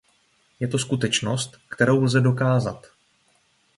[0.59, 2.87] Je to skutečnost, kterou lze dokázat.